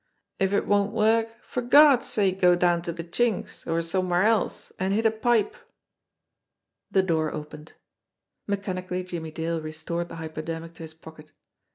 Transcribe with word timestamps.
If 0.39 0.51
it 0.51 0.65
won't 0.65 0.93
work, 0.93 1.29
for 1.43 1.61
Gawd's 1.61 2.07
sake 2.07 2.41
go 2.41 2.55
Jown 2.57 2.81
to 2.85 2.91
de 2.91 3.03
Chink's, 3.03 3.67
or 3.67 3.83
somewhere 3.83 4.23
else, 4.23 4.71
and 4.79 4.95
hit 4.95 5.05
a 5.05 5.11
pipe." 5.11 5.55
The 6.89 7.03
door 7.03 7.31
opened. 7.31 7.73
Mechanically 8.47 9.03
Jimmie 9.03 9.29
Dale 9.29 9.61
restored 9.61 10.09
the 10.09 10.15
hypodermic 10.15 10.73
to 10.73 10.81
his 10.81 10.95
pocket. 10.95 11.33